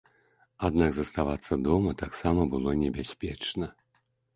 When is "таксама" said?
2.05-2.41